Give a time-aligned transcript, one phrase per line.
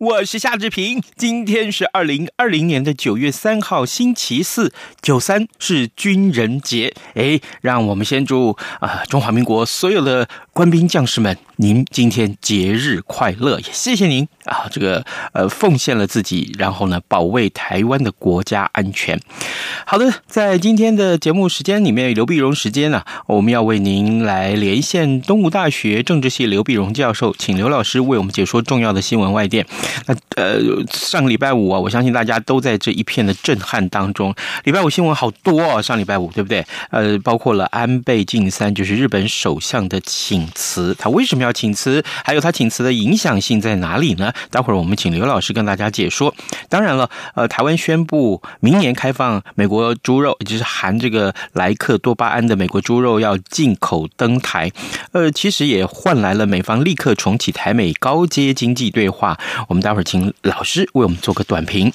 [0.00, 1.02] 我是夏志平。
[1.14, 4.72] 今天是二零二零年的九月三号，星期四，
[5.02, 6.94] 九三是军人节。
[7.12, 13.60] 哎，让我们先祝啊、中华民国所有的官兵将士们，您今天节日快乐！
[13.60, 19.20] 也谢谢您啊，这个呃，奉献了自己，然后呢，保卫台湾的国家安全。
[19.84, 29.66] 好的，在今天的节目时间里面，刘碧荣时间呢、我们要为您来连线东吴大学政治系刘碧荣教授，请刘老师为我们解说重要的新闻外电，
[30.06, 30.58] 那呃，
[30.92, 34.34] 上个礼拜五啊，我相信大家都在这一片的震撼当中。
[34.64, 36.64] 礼拜五新闻好多哦，上礼拜五对不对？
[36.90, 42.04] 呃，包括了安倍晋三，就是日本首相的请辞，他为什么要请辞？
[42.24, 44.32] 还有他请辞的影响性在哪里呢？
[44.50, 46.34] 待会儿我们请刘老师跟大家解说。
[46.68, 54.70] 当然了，呃，台湾宣布明年开放美国猪肉，也就是含这个莱克多巴胺的美国猪肉要进口登台。
[55.12, 58.90] 呃，其实也换来了美方立刻重启台美高阶经济。
[58.90, 59.38] 对话，
[59.68, 61.92] 我们待会儿请老师为我们做个短评。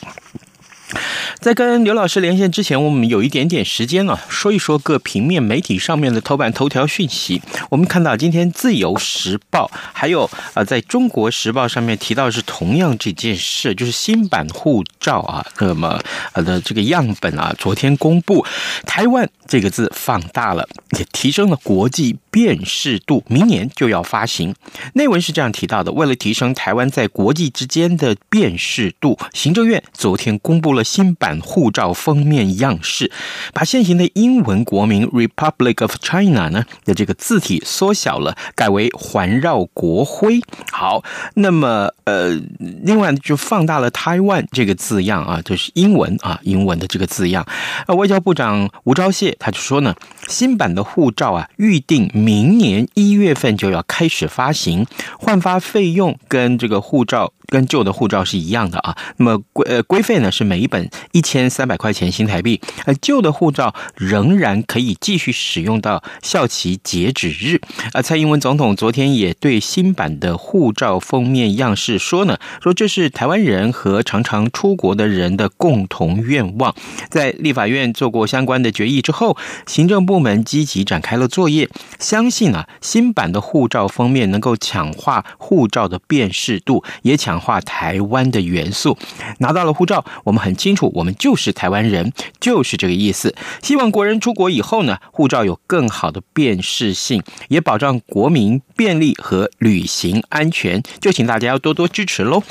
[1.39, 7.41] 在跟刘老师连线之前，我们有一点点时间啊，说一说各平面媒体上面的头版头条讯息。
[7.69, 15.99] 我们看到今天《自由时报》还有啊，在中国时报上面提到是同样这件事，就是新版护照啊，那么
[16.33, 18.45] 呃的这个样本啊，昨天公布，
[18.85, 24.55] 台湾这个字放大了，也提升了国际辨识度，明年就要发行。
[24.93, 33.11] 内文是这样提到的：为了提升台湾在国际之间的辨识度，行政院昨天公布了新版护照封面样式，
[33.53, 40.39] 把现行的英文国名 Republic of China 呢的这个字体缩小了，改为环绕国徽。
[40.71, 41.03] 好，
[41.33, 42.39] 那么呃，
[42.83, 47.45] 另外就放大了台湾这个字样啊，就是英文啊，英文的这个字样。
[47.87, 49.95] 呃，外交部长吴钊燮他就说呢，
[50.27, 52.05] 新版的护照啊，预定。
[52.13, 54.85] 明年一月份就要开始发行，
[55.19, 58.95] 换发费用跟这个护照跟旧的护照是一样的啊。
[59.17, 67.61] 那么规呃规费呢是每一本一千三百块钱新台币，而旧的护照仍然可以继续使用到效期截止日。
[67.93, 76.73] 啊，蔡英文总统昨天也对新版的护照封面样式说呢，说这是台湾人和常常出国的人的共同愿望。
[77.11, 79.37] 在立法院做过相关的决议之后，
[79.67, 81.69] 行政部门积极展开了作业。
[81.99, 88.97] 相信啊，新版的护照封面能够强化护照的辨识度，也强化台湾的元素。
[89.37, 93.35] 拿到了护照，我们很清楚，我们就是台湾人，就是这个意思。
[93.61, 100.81] 希望国人出国以后呢，护照有更好的辨识性，也保障国民便利和旅行安全。
[100.99, 102.43] 就请大家要多多支持喽。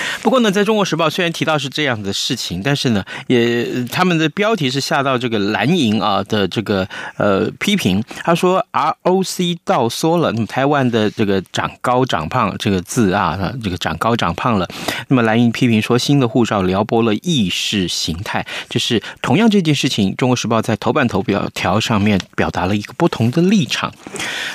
[0.22, 6.86] 不过呢，在中国时报虽然提到是这样的事情，但是呢，也他们的标题是下到这个蓝营啊的这个
[7.16, 8.02] 呃批评。
[8.24, 14.68] 他说 ROC 倒缩了，那么台湾的这个长高长胖这个字啊，这个长高长胖了。
[15.08, 23.92] 那么蓝营批评说，新的护照撩拨了意识形态，就是同样这件事情，中国时报在头版头表条上面表达了一个不同的立场。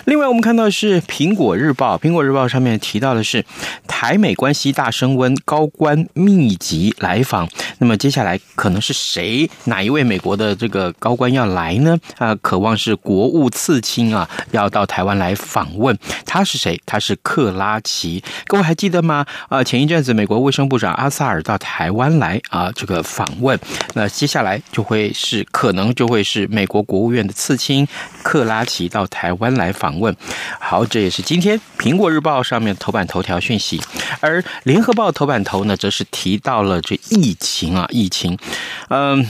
[0.05, 3.43] 另外，我们看到是苹果日报，苹果日报上面提到的是
[3.87, 5.30] 台美关系大升温。
[5.45, 7.47] 高官密集来访，
[7.79, 9.49] 那么接下来可能是谁？
[9.65, 11.97] 哪一位美国的这个高官要来呢？
[12.17, 15.97] 啊，渴望是国务次卿啊，要到台湾来访问。
[16.25, 16.79] 他是谁？
[16.85, 18.23] 他是克拉奇。
[18.45, 19.25] 各位还记得吗？
[19.49, 23.59] 啊，前一阵子美国卫生部长阿萨尔到台湾来啊，这个访问。
[23.93, 27.87] 那接下来就会是可能就会是美国国务院的次卿
[28.23, 30.15] 克拉奇到台湾来访问。
[30.59, 33.81] 好，这也是今天苹果日报上面头版头条讯息，
[34.19, 38.35] 而联合报头头版头呢，则是提到了这疫情啊，疫情，
[38.89, 39.23] 嗯。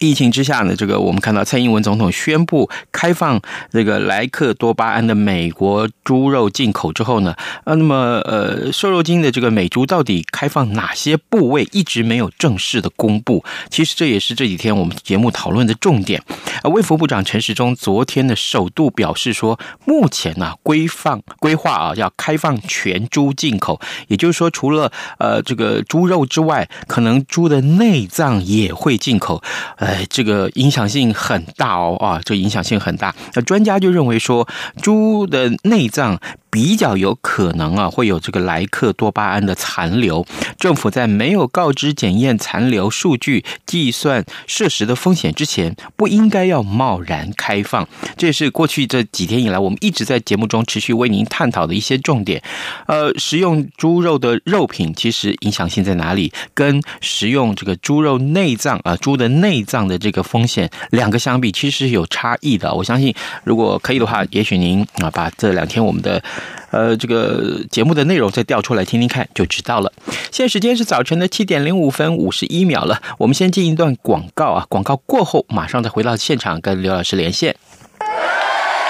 [0.00, 3.40] 疫情之下呢，这个我们看到蔡英文总统宣布开放
[3.72, 13.44] 这个莱克多巴胺的美国猪肉进口之后呢，呃，那么呃，瘦肉精的这个美猪到底开放哪些部位，一直没有正式的公布。
[13.70, 16.22] 其实这也是这几天我们节目讨论的重点。
[16.62, 29.42] 呃，卫福部长陈时中昨天呢，首度表示说，目前呢规范规划啊要开放全猪进口，也就是说，除了呃这个猪肉之外，可能猪的内脏也会进口。
[29.78, 33.14] 哎，这个影响性很大哦啊，这影响性很大。
[33.34, 34.46] 那专家就认为说，
[34.82, 36.20] 猪的内脏。
[36.50, 40.26] 比较有可能啊，会有这个莱克多巴胺的残留。
[40.58, 47.86] 政府在没有告知检验残留数据、计算摄食的风险之前，不应该要贸然开放。
[48.16, 52.42] 这也是过去这几天以来，我们一直在节目中持续为您探讨的一些重点。
[52.86, 56.32] 呃，食用猪肉的肉品其实影响性在哪里？
[56.54, 62.74] 跟食用这个猪肉内脏啊、猪的内脏的这个风险两个相比，其实是有差异的。
[62.74, 63.14] 我相信，
[63.44, 66.22] 如果可以的话，也许您啊，把这两天我们的。
[66.70, 69.92] 呃，这个节目的内容再调出来听听看，就知道了。
[70.30, 77.56] 现在时间是早晨的七点零五分五十一秒了，我们先进一段广告啊，广告过后马上再回到现场跟刘老师连线。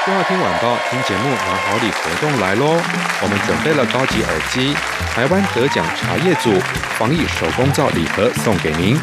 [0.07, 2.81] 就要听晚报，听节目拿好礼活动来喽！
[3.23, 4.75] 我们准备了高级耳机、
[5.13, 6.51] 台湾得奖茶叶组
[6.99, 8.97] 防疫手工皂礼盒送给您。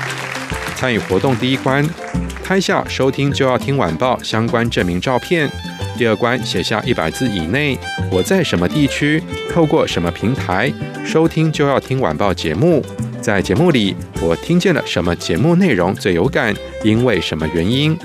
[0.75, 1.88] 参与活动第一关，
[2.44, 5.47] 拍下收听就要听晚报相关证明照片。
[5.97, 7.77] 第二关，写下一百字以内，
[8.12, 9.21] 我在什么地区，
[9.51, 10.71] 透过什么平台
[11.06, 12.83] 收听就要听晚报节目，
[13.21, 16.53] 在节目里我听见了什么节目内容最有感，
[16.83, 17.97] 因为什么原因。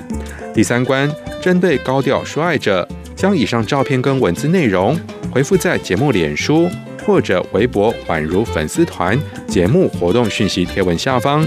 [0.53, 1.09] 第三关，
[1.41, 4.97] 针对高调说爱者，将以上照片跟文字内容
[5.31, 6.69] 回复在节目脸书
[7.05, 11.45] 或者微博宛如粉丝团节目活动讯息贴文下方。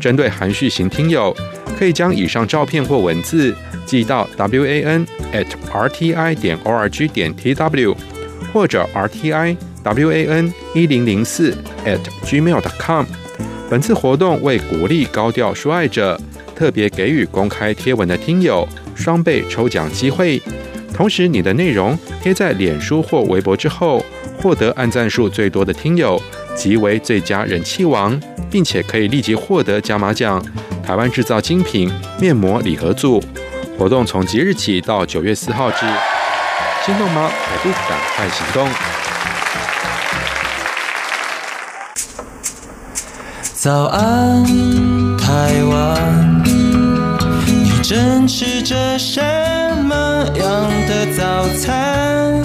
[0.00, 1.36] 针对含蓄型听友，
[1.78, 3.54] 可以将以上照片或文字。
[3.86, 7.94] 寄到 wan at rti 点 org 点 tw
[8.52, 13.04] 或者 r t i w a n 一零零四 at gmail.com。
[13.70, 16.20] 本次活动为鼓励高调说爱者，
[16.54, 20.40] 特别给予公开贴文的听友双倍抽奖机会。
[20.92, 24.04] 同时，你的内容贴在脸书或微博之后，
[24.38, 26.20] 获得按赞数最多的听友
[26.54, 28.20] 即为最佳人气王，
[28.50, 30.44] 并且可以立即获得加码奖——
[30.84, 31.90] 台湾制造精品
[32.20, 33.22] 面膜礼盒组。
[33.82, 35.78] 活动从即日起到九月四号止，
[36.86, 37.28] 心动吗？
[37.28, 38.68] 还不赶快行动！
[43.52, 44.44] 早安，
[45.18, 46.44] 台湾，
[47.44, 49.20] 你正吃着什
[49.82, 52.40] 么样的早餐？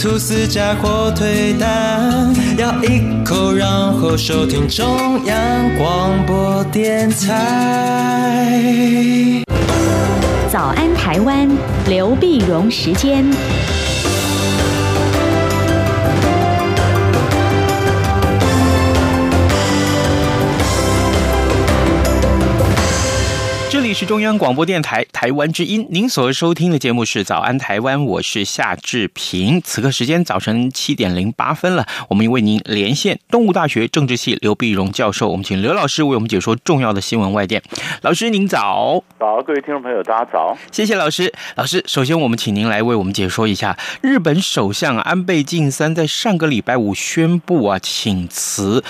[0.00, 5.36] 吐司加火腿蛋，咬一口，然后收听中央
[5.76, 8.52] 广播电台。
[10.52, 11.48] 早安，台湾，
[11.86, 13.24] 刘碧荣时间。
[23.90, 29.60] 里是中央广播电台台湾之音，您所收听的节目是《早安台湾》，我是夏志平。
[29.62, 37.60] 此刻时间早晨七点零八分了，我们为您连线东吴大学政治系刘碧荣教授，我们请刘老师为我们解说重要的新闻外电。
[38.02, 41.34] 老师您早，早，各位听众朋友大家早，谢谢老师。
[41.56, 48.84] 老师，首先我们请您来为我们解说一下，日本首相安倍晋三在上个礼拜五宣布啊请辞。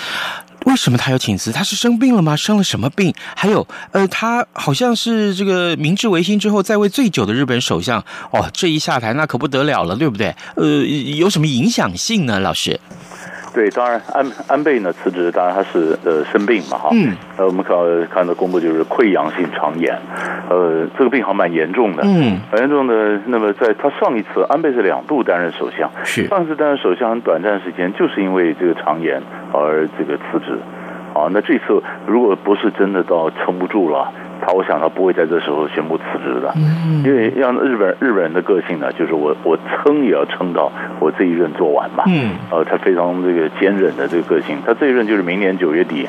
[0.65, 1.51] 为什么他要请辞？
[1.51, 2.35] 他是生病了吗？
[2.35, 3.13] 生了什么病？
[3.35, 8.49] 还有，呃，他好像是这个明治维新之后在位最久的日本首相哦。
[8.53, 10.35] 这一下台，那可不得了了，对不对？
[10.55, 10.83] 呃，
[11.17, 12.39] 有什么影响性呢？
[12.39, 12.79] 老师？
[13.53, 16.89] 对，当然安安倍呢辞职，当然他是呃生病嘛哈。
[16.93, 17.15] 嗯。
[17.37, 17.77] 呃，我们看
[18.09, 19.97] 看到公布就是溃疡性肠炎，
[20.49, 22.03] 呃，这个病还蛮严重的。
[22.05, 22.39] 嗯。
[22.51, 23.19] 蛮严重的。
[23.25, 25.89] 那么在他上一次，安倍是两度担任首相。
[26.03, 26.27] 是。
[26.27, 30.57] 上次担任首相很短暂时间，就是因为这个肠炎而这个辞职。
[31.13, 34.09] 啊，那这次如果不是真的到撑不住了。
[34.41, 36.51] 他我想他不会在这时候宣布辞职的，
[37.05, 42.03] 因为让日本日本人的个性呢，就是我我撑也要撑到我这一任做完嘛。
[42.07, 46.07] 嗯，呃，他非常这个坚韧的这个个性，他这一任就是明年九月底，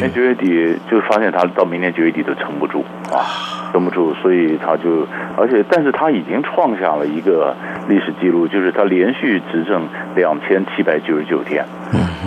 [0.00, 7.54] 明年九月底就发现他到明年九月底都撑不住啊，撑不住，所以他就而且但是他已经创下了一个
[7.88, 11.64] 历史记录，就是他连续执政两千七百九十九天。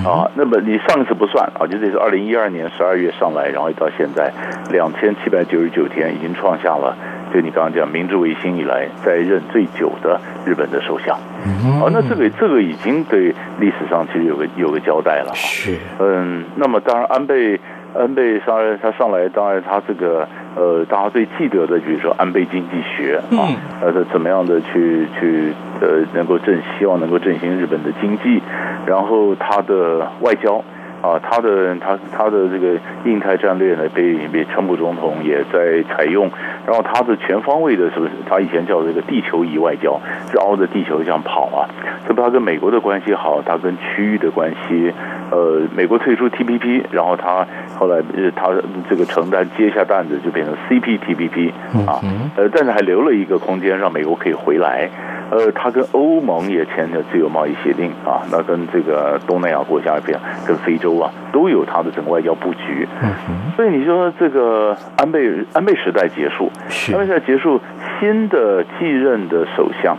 [0.06, 4.32] 啊，那么你上一次不算啊，就这是二零一二年十二月上来，然后到现在
[4.70, 6.96] 两千七百九十九天，已经创下了
[7.34, 11.16] 就你刚刚讲明治维新以来在任最久的日本的首相。
[11.16, 15.32] 啊，那这个这个已经对历史上其实有个有个交代了。
[15.34, 17.60] 是，嗯，那么当然安倍。
[17.98, 23.48] 安倍上任，他上来，当然他这个呃，大家最记得的，比如说安倍经济学啊，
[23.82, 25.52] 呃，他怎么样的去去
[25.82, 28.40] 呃，能够振，希望能够振兴日本的经济，
[28.86, 30.64] 然后他的外交。
[31.02, 32.74] 啊，他的他他的这个
[33.06, 36.30] 印太战略呢，被被川普总统也在采用，
[36.66, 38.12] 然后他的全方位的，是不是？
[38.28, 40.00] 他以前叫这个地球仪外交，
[40.30, 41.70] 是绕着地球这样跑啊。
[42.08, 44.92] 这不，他跟美国的关系好，他跟区域的关系，
[45.32, 47.46] 呃，美国退出 TPP，然后他
[47.78, 48.50] 后来呃他
[48.90, 51.52] 这个承担接下担子就变成 CPTPP
[51.88, 52.02] 啊，
[52.36, 54.90] 呃，但是还留了一个空间让美国可以回来。
[55.30, 62.88] 呃，他跟欧盟也签了自由贸易协定啊，那跟这个东南亚国家这样，跟非洲啊都有它的整个外交布局。
[63.02, 63.10] 嗯，
[63.56, 66.52] 所以你说这个安倍安倍时代结束，
[66.94, 67.60] 安倍时代结束，
[68.00, 69.98] 新的继任的首相。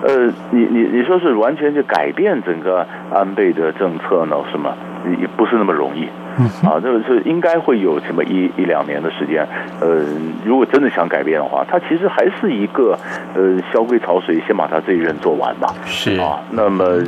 [0.00, 4.36] 呃，你你你说是完全就改变整个安倍的政策呢？
[4.52, 4.74] 是吗？
[5.20, 6.08] 也不是那么容易。
[6.62, 9.46] 啊，这个是应该会有什么一一两年的时间。
[9.80, 10.04] 呃，
[10.44, 12.98] 如果真的想改变的话，他其实还是一个
[13.34, 15.74] 呃，萧规曹随，先把他这一任做完吧。
[15.86, 17.02] 是啊，那么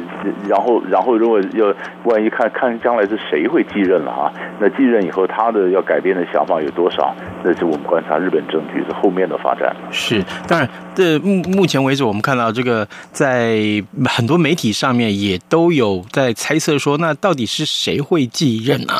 [0.48, 1.72] 然后然后如果要
[2.04, 7.14] 万一看看将来是谁会继任了哈，那继任以后他的要改变的想法有多少？
[7.42, 9.74] 那是我们观察日本政局是后面的发展。
[9.90, 18.94] 是，当然，这目目前为止，我们看到这个在很多媒体上面也都有在猜测说，那到底是谁会继任呢？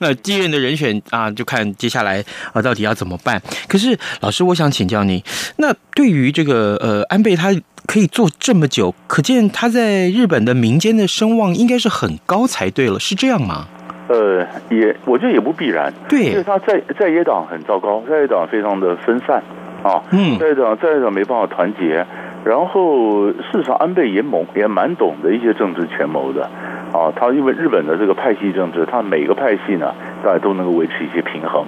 [0.00, 3.40] 那继任的人选啊，就看接下来啊到底要怎么办。
[3.68, 5.22] 可是老师，我想请教你，
[5.58, 7.54] 那对于这个呃安倍他
[7.86, 13.66] 可以做这么久，可见他在日本的民间的声望应该是很高才对了，是这样吗？
[14.08, 19.42] 呃，也我觉得也不必然，对，因为他在在野党很糟糕，在野党非常的分散
[19.82, 22.06] 啊，嗯，在野党在野党没办法团结。
[22.46, 26.48] 然后，事实上，安倍也猛也蛮懂得一些政治权谋的，
[26.92, 31.64] 啊，他因为日本的这个派系政治，他每个派系呢，大家都能够维持一些平衡，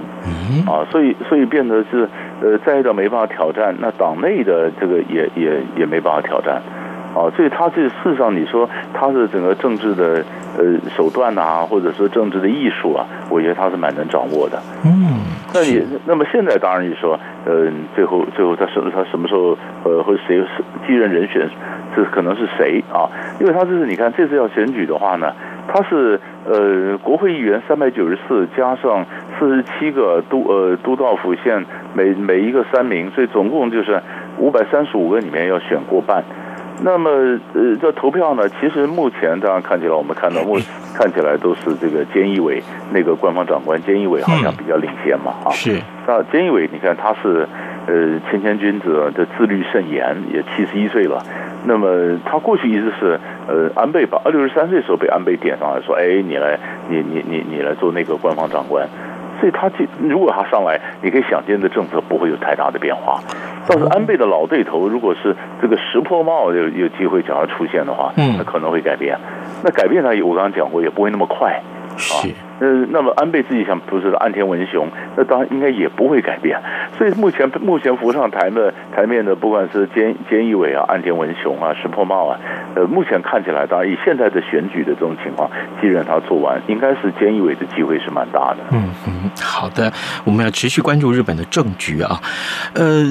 [0.69, 2.09] 啊，所以所以变得是，
[2.41, 6.63] 呃，在野党没办法挑战，那党内的这个也也也没办法挑战，
[7.19, 10.25] 啊，所以他这事实上，你说他是整个政治的
[10.57, 10.65] 呃
[10.97, 15.19] 手段啊，或者说政治的艺术啊，我觉得他是蛮能掌握的，嗯。
[15.51, 20.47] 那你那么现在当然你说，呃，最后最后他什他什么时候呃或者谁是
[20.87, 21.49] 继任人选，
[21.97, 23.09] 这可能是谁啊？
[23.41, 25.33] 因为他这是你看这次要选举的话呢，
[25.67, 29.07] 他是呃国会议员三百九十四加上
[29.39, 33.99] 四十七个都呃都道府县每每一个三名，所以总共就是
[34.37, 36.23] 五百三十五个里面要选过半。
[36.81, 37.11] 那么，
[37.55, 40.57] 呃，这投票呢，其实目前这样看起来，我们看到目
[40.95, 45.81] 看起来都是这个菅义伟那个官方长官菅义伟好像比较领先嘛，啊，是。
[46.07, 47.47] 那菅义伟，你看他是，
[47.87, 51.21] 呃，谦谦君子的自律甚严，也七十一岁了。
[51.65, 53.19] 那么他过去一直是，
[53.49, 56.59] 呃，安倍把六十三岁的时候被安倍点上来说，哎，你来，
[56.89, 58.89] 你你你你来做那个官方长官。
[59.41, 63.21] 所以他这如果他上来，你可以想见的政策不会有太大的变化。
[63.69, 69.19] 倒是安倍的老对头，如果是这个石破茂有有机会想要出现的话，嗯，那可能会改变。
[69.63, 71.61] 那改变他，我刚刚讲过，也不会那么快。
[71.99, 72.29] 是。
[72.61, 76.61] 呃，那么安倍自己想不是岸田文雄，那当然应该也不会改变。
[76.97, 82.41] 所以目前目前浮上台的台面的，不管是菅菅义伟啊、岸田文雄啊、石破茂啊，
[82.75, 85.49] 呃，目前看起来，当然以现在的选举的这种情况，
[85.81, 88.59] 既然他做完，应该是菅义伟的机会是蛮大的。
[88.73, 89.93] 嗯嗯，好的，
[90.25, 92.21] 我们要持续关注日本的政局啊。
[92.75, 93.05] 呃，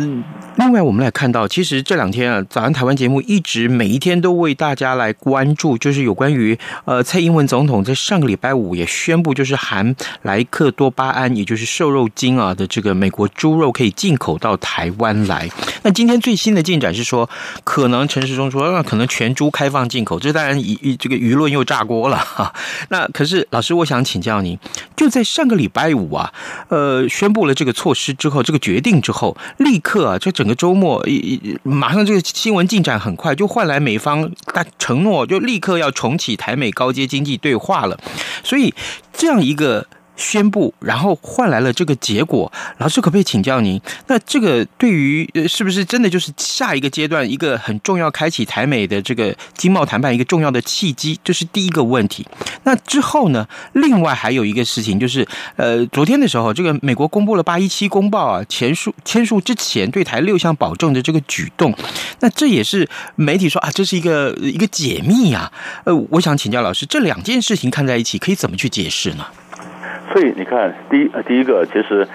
[0.58, 9.38] 另外我们来看到，其实这两天啊，早安台湾节目一直每一天都为大家来关注，就是有关于呃蔡英文总统在上个礼拜五也宣布。
[9.38, 15.48] 就是含莱克多巴胺，也就是瘦肉精啊的这个美国猪肉可以进口到台湾来。
[15.84, 17.30] 那今天最新的进展是说，
[17.64, 22.52] 可能陈时中说，那可能全猪开放进口，这当然舆这个舆论又炸锅了哈。
[22.90, 24.58] 那可是老师，我想请教您，
[24.96, 26.34] 就在上个礼拜五啊，
[26.70, 38.00] 呃，宣布了这个措施之后，这个决定之后，立刻啊，这整个周末一马上这个新闻进展很快，就换来美方他承诺，就立刻要重启台美高阶经济对话了，
[38.44, 38.74] 所以。
[39.20, 39.84] 这样一个
[40.16, 42.52] 宣布，然后换来了这个结果。
[42.78, 43.82] 老师可不可以请教您？
[44.06, 51.20] 那这个对于，是不是真的就是下一个阶段一个很重要开启台美的这个经贸谈判一个重要的契机？
[51.24, 52.28] 这是第一个问题。
[52.68, 53.48] 那之后呢？
[53.72, 61.74] 另外还有一个事情就是，呃，昨天的时候，这个美国公布了八一七公报啊，签署签署之前对台六项保证的这个举动。
[62.20, 65.50] 那这也是媒体说啊，这是一个一个解密啊。
[65.86, 69.26] 呃，我想请教老师，这两件事情看在一起，可以怎么去解释呢？
[70.12, 72.06] 所以你看，第一呃第一个，其实，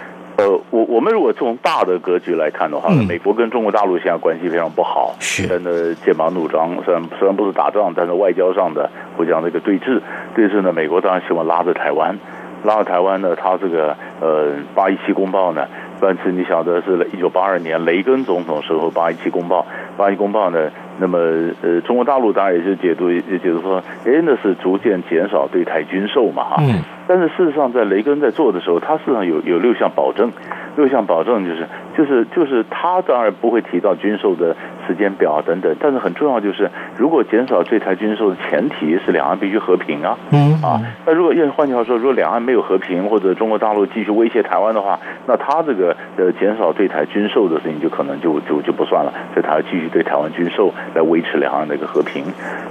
[0.43, 6.83] 呃，我我们如果从大的格局来看的话，嗯、美国跟中国大陆现在关系非常不好，是真的剑拔弩张。
[6.85, 10.01] 虽然虽然不是打仗，但是外交上的互相这个对峙，
[10.35, 12.19] 对峙呢，美国当然希望拉着台湾，
[12.65, 15.67] 拉着台湾呢，他这个呃八一七公报呢，
[16.01, 19.65] 但是你晓得是一九八二年雷根总统时候八一七公报，
[19.97, 20.71] 八一公报呢。
[20.99, 21.19] 那么，
[21.63, 26.57] 呃，中国大陆当然也是解读，也解读说，哎，那是逐渐减少对台军售嘛，哈。
[26.61, 26.81] 嗯。
[27.09, 30.31] 但是事实上，在雷根在做的时候，他事实上有有六项保证，
[30.77, 34.57] 六项保证就是就是就是他当然不会提到军售的
[34.87, 52.25] 时间表等等，但是很重要就是，如果减少对台军售的前提是两岸必须和平啊，嗯啊，那如果要换句话说，如果两岸没有和平，或者中国大陆继续威胁台湾的话，那他这个呃减少对台军售的事情就可能就就就不算了，所以他要继续对台湾军售来维持两岸的一个和平。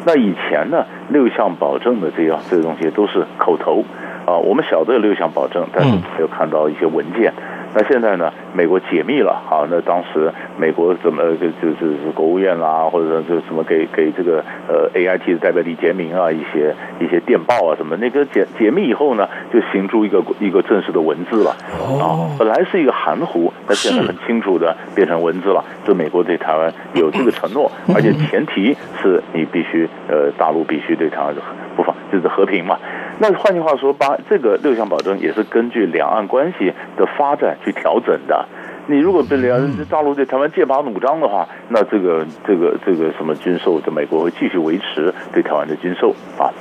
[0.06, 3.84] 那以前呢，六项保证的这样这些东西都是口头
[4.25, 7.34] 啊，我们晓得有六项保证，但是没有看到一些文件。
[7.74, 8.32] 那现在呢？
[8.54, 21.56] 美国解密了，好，那当时美国怎么就就就是国务院啦，或者就什么给给这个呃 A I T 的代表李杰明啊一些一些电报啊什么，那个解解密以后呢，就形出一个一个正式的文字了。
[21.80, 25.63] 哦，本来是一个含糊，那现在很清楚的变成文字了。
[25.86, 31.34] 就美国对台湾有这个承诺，而且前提是你必须呃大陆必须对台湾
[31.75, 32.78] 不妨，就是和平嘛。
[33.20, 38.46] 那换句话说，把这个六项保证也是根据两岸关系的发展去调整的。
[38.92, 39.58] 你如果被两
[39.90, 46.52] 大陆对台湾剑拔弩张的话，那这个这个这个什么军售，就美国会继续维持对台湾的军售啊。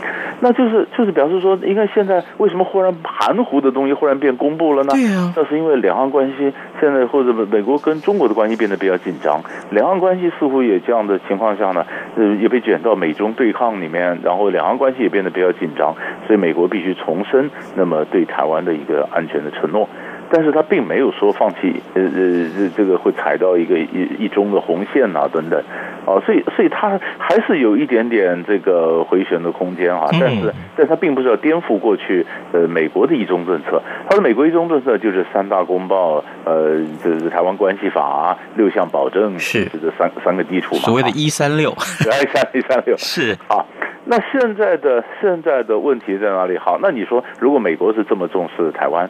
[0.41, 4.91] 那就是就是表示说，应该现在为什么忽然含糊的东西忽然变公布了呢？
[4.93, 11.85] 对啊，那是因为两岸关系现在或者美国跟中国的关系变得比较紧张，两岸关系似乎也这样的情况下呢，
[12.17, 15.95] 呃，也被卷到美中对抗里面，然后两岸关系也变得比较紧张，
[16.27, 19.89] 所以美国必须重申那么对台湾的一个安全的承诺。
[20.31, 25.61] 但是他并没有说放弃，呃呃，这个会踩到一个一一中的红线啊等等，
[26.07, 39.65] 哦，所以所以他还是有一点点这个回旋的空间啊，但是但他并不是要颠覆过去呃美国的一中政策，他的美国一中政策就是三大公报，呃，这是台湾关系法六项保证是。
[39.81, 42.95] 这三三个基础嘛，所谓的一三六，一三一三六。
[42.99, 43.33] 是。
[43.49, 43.65] 啊，
[44.05, 46.57] 那现在的现在的问题在哪里？
[46.59, 49.09] 好，那你说如果美国是这么重视台湾？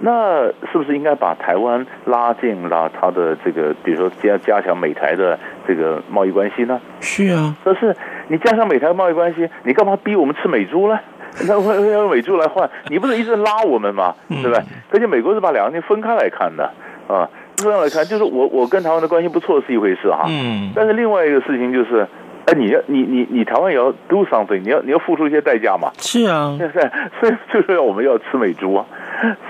[0.00, 6.80] 那是不是应该把台湾拉进了它的这个，比如说加加强美台的这个贸易关系呢？
[7.00, 7.94] 是啊，但是
[8.28, 10.98] 你加强美台贸易关系，你干嘛逼我们吃美猪呢？
[11.46, 14.14] 那要用美猪来换，你不是一直拉我们吗？
[14.28, 14.62] 对不对？
[14.92, 16.64] 而且美国是把两个人分开来看的
[17.06, 22.06] 啊，分开来看，就是我我跟台湾的关系不错是一回事哈，嗯，但是另外一个事情就是。
[22.48, 25.92] 哎，你要你你你台湾也要 do something，你要你要付出一些代价嘛？
[25.98, 26.56] 是啊？
[27.20, 28.86] 所以就是要我们要吃美猪啊。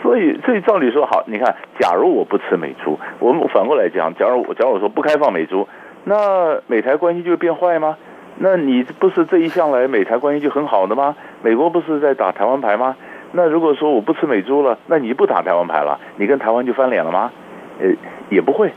[0.02, 5.68] 所以所以照理说好，你看，假如我不吃美猪，我们反过来讲，假如我假如我说不开放美猪，
[6.04, 7.96] 那美台关系就会变坏吗？
[8.38, 11.14] 那你不是这一向来美台关系就很好的吗？
[11.42, 12.96] 美国不是在打台湾牌吗？
[13.30, 17.30] 那如果说我不吃美猪了，那你不打台湾牌了，你跟台湾就翻脸了吗？
[17.80, 17.88] 呃，
[18.30, 18.72] 也不会。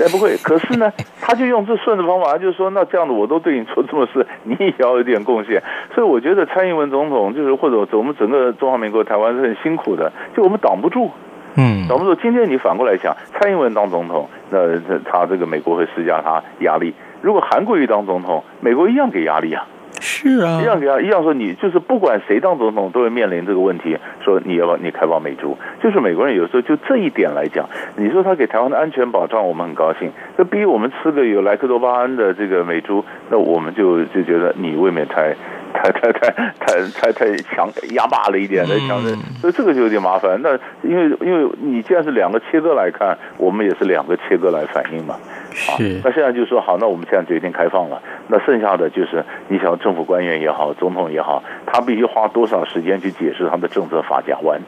[0.00, 0.36] 哎，不会。
[0.38, 5.62] 可是呢，他就用这顺的方法，他就是说，那这样子我都对你做这么事，你也要有点贡献。
[5.94, 11.10] 所以我觉得蔡英文总统就是或者我们整个中华民国台湾是很辛苦的，就我们挡不住，
[11.56, 12.14] 嗯，挡不住。
[12.14, 14.58] 今天你反过来想，蔡英文当总统，那
[15.04, 19.66] 他这个美国会施加他压力；如果韩国瑜当总统，美国一样给压力啊。
[20.08, 35.36] 是啊，一样给他一样说，你就是不管谁当总统都会面临这个问题，说你要不你开放美猪，就是美国人有时候就这一点来讲，你说他给台湾的安全保障，我们很高兴，这逼我们吃个有莱克多巴胺的这个美猪，那我们就就觉得你未免太
[35.78, 40.40] 太太太太太太强压霸了一点，的强的，所以这个就有点麻烦。
[40.42, 40.50] 那
[40.82, 45.16] 因为因为你既然是两个切割来看，我们也是两个切割来反应嘛。
[45.52, 48.00] 是，那现在就说好，那我们现在决定开放了。
[48.28, 54.60] 那剩下的就是，你想政府官员也好，总统也好，他必须花多少时间去解释他的政策法甲弯，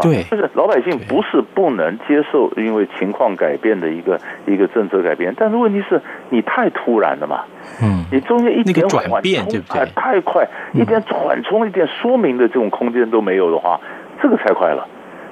[0.00, 7.44] 对，就是老百姓不是不能接受，因为情况改变的一个一个政策改变，但是问题是你太突然了嘛，
[7.82, 9.86] 嗯，你中间一点缓冲，对不对？
[9.94, 13.80] 太快，一点缓冲、一点说明的这种空间都没有的话，
[14.22, 14.86] 这个太快了。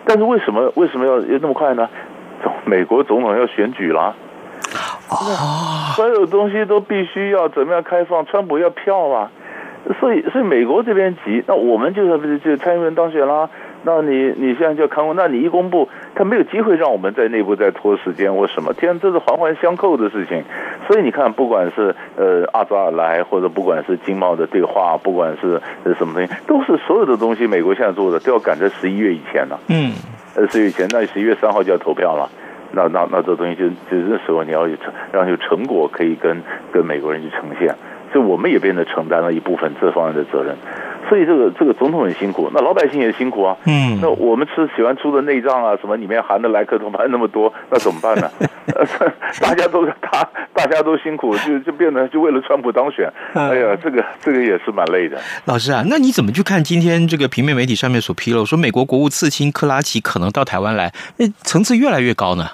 [0.05, 1.89] 但是为什么为什么要要那么快呢？
[2.65, 4.15] 美国总统要选举了。
[5.09, 8.25] 啊，所有东西都必须要怎么样开放？
[8.27, 9.31] 川普要票啊，
[10.01, 13.49] 所以所以美国这边急，那我们就是就蔡英文当选啦。
[13.85, 18.73] 那你你现在就要看，那你一公布，他没有机会让我们在内部再拖时间或什么？
[18.75, 20.45] 天，这是环环相扣的事情。
[20.87, 25.61] 所以你看，不管是呃阿扎尔来，或者不管是经贸的对话，不管是
[25.99, 29.59] 什么东西，都是所有的东西，美国现在做的都要赶在十一月以前呢。
[29.69, 29.93] 嗯，
[30.37, 32.29] 呃，十一月以前，那十一月三号就要投票了。
[32.75, 36.41] 那那那这东西就就这时候你要有成，让有成果可以跟
[36.73, 37.75] 跟美国人去呈现，
[38.13, 40.57] 所以我们也变得承担了一部分这方面的责任。
[41.09, 43.57] 所以这个这个总统很辛苦，那老百姓也辛苦啊。
[43.67, 48.31] 嗯，那我们吃喜欢吃的内脏啊，什么里面含的莱克多巴胺那么多，那怎么办呢？
[49.43, 53.13] 大家都大大家都辛苦，就就变得就为了川普当选。
[53.35, 55.21] 哎呀，这个这个也是蛮累的。
[55.45, 62.45] 老师啊，那你怎么去看今天这个平面媒体上面所披露说美国国务次卿克拉奇可能到台湾来，那层次越来越高呢？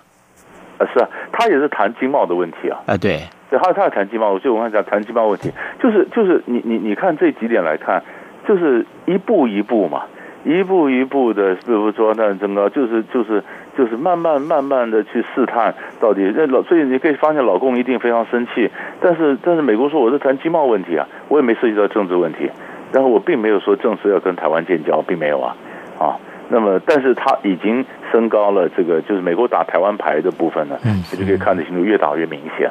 [0.79, 2.79] 啊，是啊，他也是谈经贸的问题啊。
[2.87, 8.03] 啊，对，对，还有他也谈经贸，就我刚才讲谈经贸问题，就是就是你你你看这几点来看。
[8.47, 10.05] 就是一步一步嘛，
[10.43, 13.45] 一步一步的，比如说那整个就是就是
[13.77, 18.71] 就是慢慢慢慢的去试探到底那老，所以你可以发现老共一定非常生气，
[19.03, 22.51] 但是但是美国说我是谈经贸问题啊，我也没涉及到政治问题，
[22.91, 25.55] 然后我并没有说正式要跟台湾建交，并没有啊
[25.99, 26.17] 啊，
[26.49, 32.71] 那么但是他已经升高了这个就是美国打台湾牌的部分呢，嗯，你就可以看得清楚，越打越明显，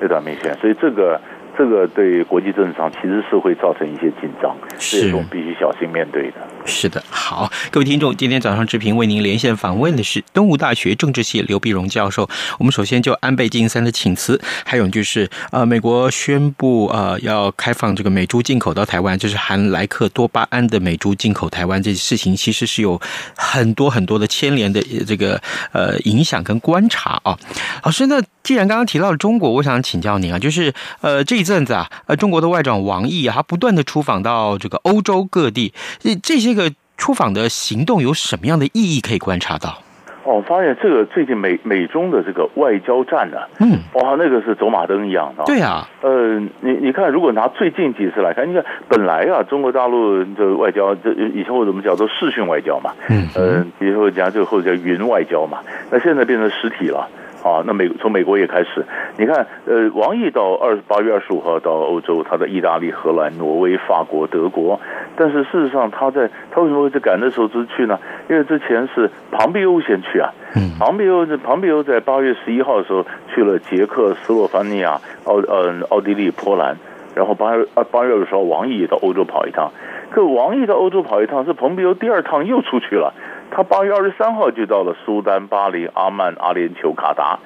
[0.00, 1.20] 越打越明显，所以这个。
[1.56, 6.34] 这个对国际政治上其实是会造成一些紧张，这是我们必须小心面对的。
[6.64, 12.28] 是的，好，各位听众，今天早上志平为您连线访问的是东吴大学政治系刘碧荣教授。
[12.58, 23.00] 我们首先就安倍晋三的请辞，还有就是呃，美国宣布呃要开放这个美猪进口到台湾，就是含莱克多巴胺的美猪进口台湾这些事情，其实是有
[23.34, 25.40] 很多很多的牵连的这个
[25.72, 27.36] 呃影响跟观察啊。
[27.82, 31.48] 老师，那既然刚刚提到了中国，我想请教您啊，就是呃这一。
[31.48, 39.78] 阵子啊，呃，中国的外长王毅啊，他不断的出访到这个欧洲各地，这这些个出访的行动有什么样的意义可以观察到？
[40.24, 45.44] 哦，我发现这个最近美美中的这个外交战呢、啊，嗯，哇，那个是走马灯一样的。
[45.46, 57.08] 对啊，呃，你你看，如果拿最近几次来看，你看本来啊，中国大陆的外交，这以前我怎么叫做视讯外交嘛，嗯，呃，以后讲就或者叫云外交嘛，那现在变成实体了。
[57.40, 58.84] 啊，那美从美国也开始，
[59.16, 64.78] 你看，呃，王毅到二八月二十五号到欧洲，他在意大利、荷兰、挪威、法国、德国，
[65.18, 67.98] 但是事实上他在他为什么会在赶的时候就去呢？
[68.30, 73.04] 因为之前是庞贝欧先去啊，嗯，庞贝欧是庞贝欧在八月十一号的时候
[73.34, 76.76] 去了捷克斯洛伐尼亚、奥呃奥地利、波兰，
[77.16, 79.72] 然后八月二八月的时候王毅也到欧洲跑一趟，
[80.12, 83.12] 可王毅到欧洲跑一趟是庞贝欧第二趟又出去了。
[83.50, 87.38] 他八月二十三号就到了苏丹、巴黎、阿曼、阿联酋、卡达。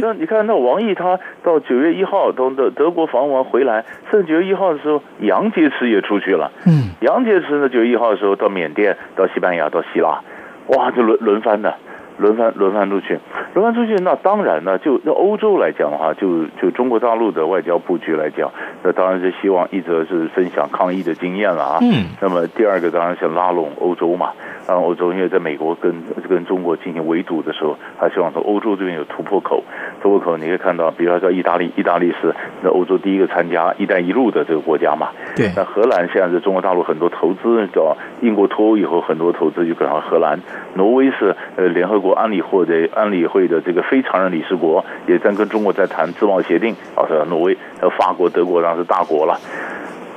[0.00, 6.50] 那你看，那王毅他到九月一号到德德国访问完回来，甚至九月一号的时候，杨洁篪也出去了。
[6.66, 10.22] 嗯，杨洁篪呢，九月一号的时候到缅甸、到西班牙、到希腊，
[10.68, 11.74] 哇，就轮轮番的。
[12.18, 13.18] 轮番轮番出去，
[13.54, 18.50] 轮番出去，那当然呢，就那欧洲来讲的话，就就中国大陆的外交布局来讲，
[18.82, 21.78] 那当然是希望一则是分享抗疫的经验了啊。
[21.80, 22.06] 嗯。
[22.20, 24.32] 那么第二个当然是拉拢欧洲嘛，
[24.68, 25.92] 让欧洲因为在美国跟
[26.28, 29.62] 跟中国进行围堵的时候，他希望从欧洲这边有突破口。
[30.00, 35.08] 突破口你可以看到，比如说在意大利，意大利是那欧洲第一个参加“一带一路”的这个国家嘛。
[35.36, 35.50] 对。
[35.56, 40.40] 那荷兰现在是中国大陆很多投资，叫英国脱欧以后很多投资就赶上荷兰。
[40.74, 42.12] 挪威是呃联合国。
[42.12, 49.40] 安理会的安理会的这个非常任理事国也在跟中国在谈自贸协定，啊，是挪威、和法国、德国当然是大国了。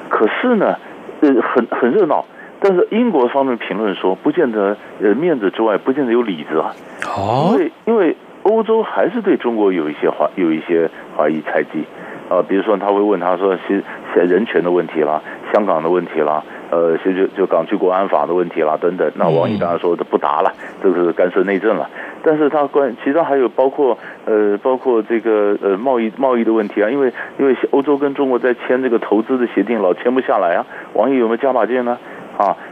[0.10, 0.76] 可是呢，
[1.22, 2.26] 呃，很很热闹，
[2.60, 6.76] 但是英国方面评论说，不见得呃面子之外，不见得有里子啊。
[7.06, 11.86] 哦，因为因为欧洲还是对中国有一些怀有一些怀疑猜忌
[12.30, 13.84] 啊，比如说他会问他说，是
[14.14, 15.22] 人权的问题啦，
[15.54, 16.44] 香港的问题啦。
[16.72, 19.10] 呃，就就就港区国安法的问题啦，等等。
[19.16, 21.88] 那王毅当然说的不答了，这个是干涉内政了。
[22.24, 30.66] 但是他关，其他还有包括呃，包括这个呃贸易贸易的问题啊，因为因为欧洲跟中国在签这个投资的协定，老签不下来啊。
[30.94, 31.98] 王毅有没有加把劲呢？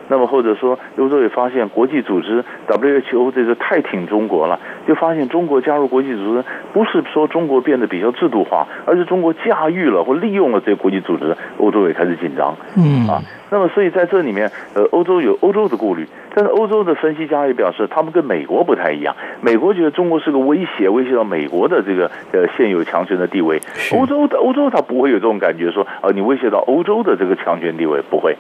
[0.10, 12.56] 那么或者说，欧洲也发现国际组织 WHO 这个太挺中国了，就发现中国加入国际组织，不是说中国变得比较制度化，而是中国驾驭了或利用了这个国际组织，欧洲也开始紧张。
[12.78, 23.62] 嗯啊，那么所以在这里面，呃，欧洲有欧洲的顾虑，但是欧洲的分析家也表示，他们跟美国不太一样，美国觉得中国是个威胁，威胁到美国的这个呃现有强权的地位。
[23.94, 28.36] 欧洲的欧洲他不会有这种感觉说，啊，你威胁到欧洲的这个强权地位不会。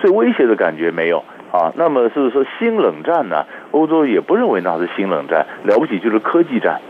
[0.00, 3.44] 所以威胁的感觉没有啊，那么是说新冷战呢？
[3.70, 6.80] 欧洲也不认为那是新冷战，了不起就是科技战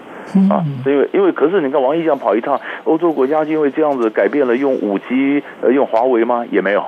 [0.51, 0.65] 啊。
[0.85, 6.45] 因为因为可是你看王毅这样跑一趟，欧洲国家就因为这样子改变了用五 G 呃用华为吗？
[6.51, 6.81] 也没有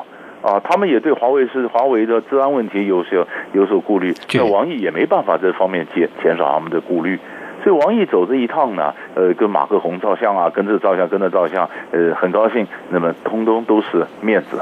[0.42, 7.18] 啊，他们也对华为是华为的治安问题有所有所顾虑，那王毅也没办法这方面减减少他们的顾虑。
[7.62, 14.59] 所以王毅走这一趟呢，呃，跟马克宏照相啊，跟这照相，跟那照相，呃，很高兴，那么通通都是面子。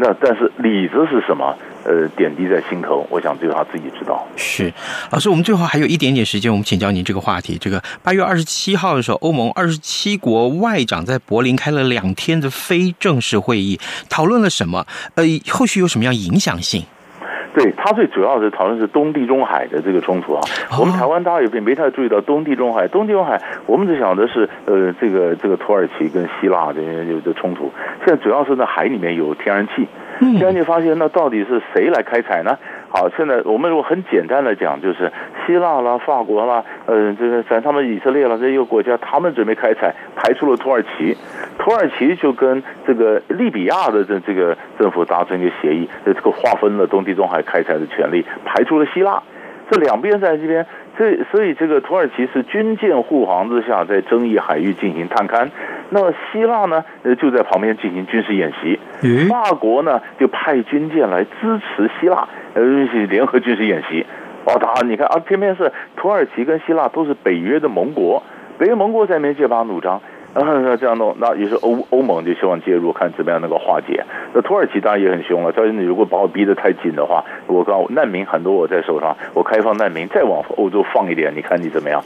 [0.00, 1.54] 那但是里子是什么？
[1.84, 4.26] 呃点滴在心头，我想只有他自己知道。
[4.36, 4.70] 是，
[5.10, 7.56] 老师，我们最后还有一点点时间，我们请教您这个话题。
[7.58, 13.80] 这个八月二十七号的时候，欧盟二十七国外长在柏林开了两天的非正式会议，
[14.10, 14.86] 讨论了什么？
[15.14, 16.84] 呃，后续有什么样影响性？
[17.58, 20.40] 对，他最主要是讨论是东地中海的这个冲突啊。
[20.78, 22.86] 我们台湾大家也没太注意到东地中海。
[22.86, 27.72] 东地中海，我们只想的是呃，这个这个土耳其跟希腊这些有的冲突。
[28.04, 29.88] 现在主要是在海里面有天然气，
[30.20, 32.56] 天然气发现那到底是谁来开采呢？
[32.90, 35.12] 好，现在我们如果很简单的讲，就是
[35.46, 41.14] 希腊啦、法国啦，呃，这个咱他们以色列啦这一个国家，他们准备开采，排除了土耳其，
[41.58, 49.22] 土耳其就跟这个利比亚的这这个政府达成一个协议，这个划分了东地中海开采的权利，排除了希腊，
[49.70, 50.66] 这两边在这边。
[50.96, 55.48] 所以，所以这个土耳其是军舰护航之下，在争议海域进行探勘。
[55.90, 58.80] 那么希腊呢，呃，就在旁边进行军事演习。
[59.28, 62.62] 法国呢，就派军舰来支持希腊，呃，
[63.08, 64.04] 联合军事演习。
[64.44, 68.20] 哦，他你看啊，偏偏是土耳其跟希腊都是北约的盟国，
[68.58, 70.00] 北约盟国在那边剑拔弩张。
[70.44, 74.04] 那这样弄，那于是欧欧盟就希望介入，看怎么样能够化解。
[74.32, 82.02] 那土耳其当然也很凶了，他说你如果把我逼得太紧的话，我告难民很多我在手上，我开放难民再往欧洲放一点，你看你怎么样？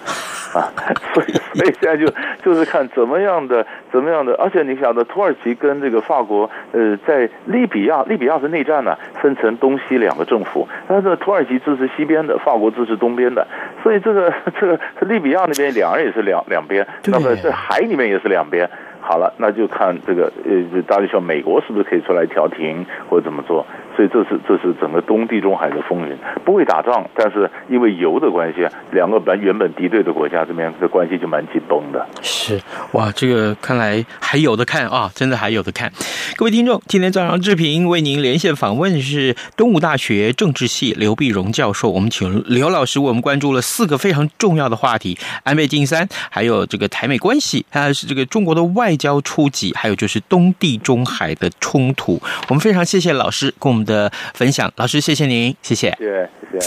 [0.53, 0.73] 啊，
[1.15, 2.07] 所以所以现在就
[2.43, 13.47] 就是看怎么样的怎么样的，而且你晓得土耳其跟这个法国，呃，在利比亚，利比亚是内战呢，分成东西两个政府，但是土耳其支持西边的，法国支持东边的，
[13.83, 18.69] 所以这个 这个利比亚那边两人也是两两边，那么在海里面也是两边。
[19.05, 23.67] 好了，那就看这个呃，大家说美国是不是可以出来调停或者怎么做？
[23.95, 32.07] 所以这是这是整个东地中海的风云，不会打仗，但是因为油的关系，两个本原本敌对的国家这边的关系就蛮紧绷的。
[32.23, 32.59] 是
[32.93, 35.93] 哇，这个看来还有的看啊，真的还有的看。
[36.37, 52.19] 各位听众，今天早上志平为您连线访问是东吴大学政治系刘必荣教授，我们请刘老师为我们关注了四个非常重要的话题：安倍晋三，还有这个台美关系，还有是这个中国的外交出击，还有就是东地中海的冲突。
[52.49, 53.82] 我们非常谢谢老师跟我们。
[53.85, 56.27] 的分享，老师，谢谢您，谢谢，谢
[56.59, 56.67] 谢。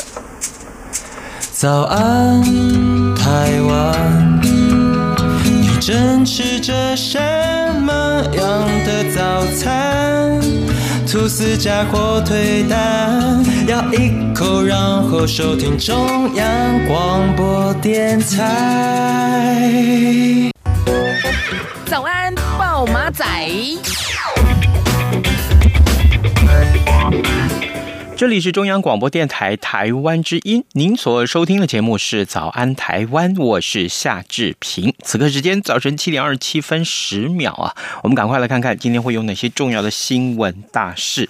[1.51, 2.43] 早安，
[3.15, 7.17] 台湾，你正吃着什
[7.81, 7.93] 么
[8.33, 10.41] 样的早餐？
[11.07, 19.71] 吐司加火腿蛋，咬一口，然后收听中央广播电台。
[21.85, 23.25] 早安，暴马仔。
[26.45, 27.71] Bye.
[28.17, 34.93] 这里是中央广播电台台湾之音，您所收听的节目是《早安台湾》，我是夏志平。
[35.03, 41.29] 此刻时间早晨七点二十七分十秒啊，我们赶快来看看今天会有哪些重要的新闻大事。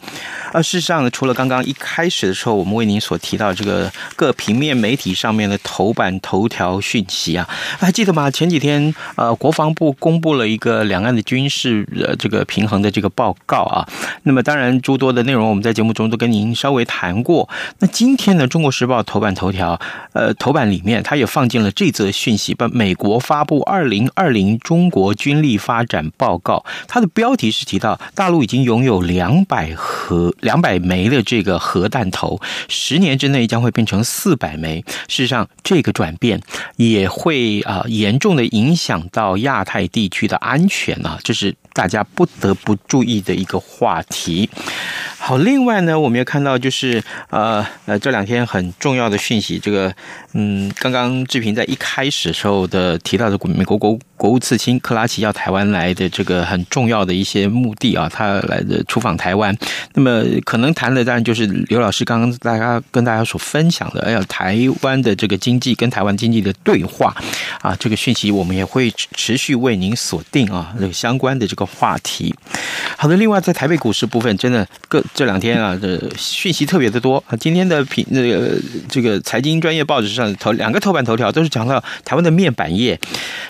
[0.53, 8.29] 而事实上呢，除了刚刚一开始的时候，我们为您所提到这个各平面媒体上面的头版头条讯息啊，还记得吗？
[8.29, 13.89] 前几天呃，国防部公布了一个两岸的军事呃这个平衡的这个报告啊。
[14.21, 16.74] 那么当然诸多的内容，我们在节目中都跟您稍。
[16.75, 19.79] 为谈过，那今天呢，《中国时报》头版头条，
[20.13, 34.83] 呃，头版里面它也放进了这则讯息，把美国发布《二零二零中国军力发展报告》，它的标题是提到大陆已经拥有两百核两百枚的这个核弹头，十年之内将会变成四百枚。
[35.07, 36.39] 事实上，这个转变
[36.75, 44.49] 也会啊、严重的影响到亚太地区的安全啊，这是大家不得不注意的一个话题。
[45.27, 49.91] 好，另外呢，我们也看到，就是呃呃，这两天很重要的讯息，这个
[50.33, 59.57] 嗯，刚刚志平在一开始时候的提到的美国国国务次卿克拉奇要台湾来的这个很重要的一些目的啊，他来的出访台湾，
[59.95, 67.11] 那么可能谈的当然就是刘老师刚刚大家跟大家所分享的，哎呀，台湾的这个经济跟台湾经济的对话
[67.63, 72.35] 啊，这个讯息我们也会持续为您锁定啊，这个相关的这个话题。
[72.95, 75.03] 好的，另外在台北股市部分，真的各。
[75.15, 77.37] 这两天啊，这讯息特别的多啊。
[77.37, 82.99] 今天的品那个这个财经专业报纸上头两个头版头条都是讲到台湾的面板业，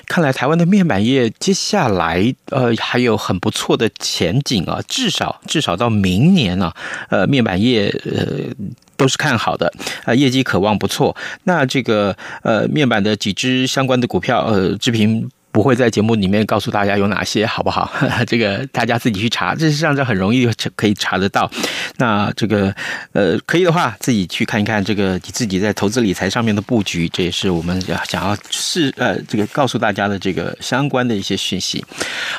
[0.06, 6.72] 看来台湾的面板业接下来呃还有很不错的前景啊，至少至少到明年呢，
[7.10, 8.54] 呃面板业呃
[8.96, 9.74] 都是看好的
[10.04, 11.18] 啊，业绩可望不错。
[11.46, 15.28] 那这个呃面板的几只相关的股票呃，志平。
[15.56, 17.90] 不会在节目里面告诉大家有哪些，好不好？
[18.28, 21.50] 这个大家自己去查，这实上这很容易可以查得到。
[21.96, 22.76] 那这个
[23.14, 31.82] 呃，可以的话，自己去看一看这个你自己在投资理财上面的布局，这也是我们要想要是呃这个告诉大家的这个相关的一些讯息。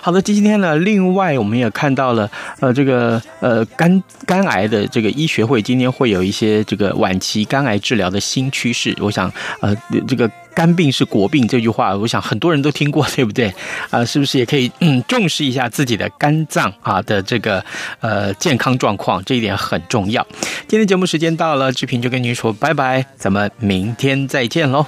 [0.03, 9.75] 好的，今天呢，另外我们也看到了呃这个呃肝肝癌的这个医学会今天会有一些这个晚期肝癌治疗的新趋势，我想呃
[10.07, 10.31] 这个。
[10.57, 13.55] 肝病是国病这句话，我想很多人都听过，对不对？
[13.91, 17.63] 啊、是不是也可以嗯重视一下自己的肝脏啊的这个
[18.01, 19.23] 呃健康状况？
[19.27, 20.27] 这一点很重要。
[20.67, 24.87] 今天节目时间到了，志平就跟您说拜拜，咱们明天再见喽。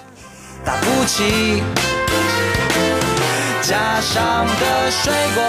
[0.64, 1.62] 打不起，
[3.60, 5.44] 加上的水果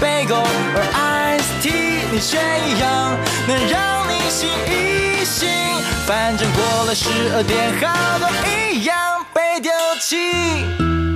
[0.00, 0.36] 贝果
[0.72, 5.46] 和 ice tea，你选一样能让你醒一醒，
[6.06, 8.28] 反正过了十二点，好多
[8.72, 8.97] 一样。
[9.32, 11.07] 被丢弃。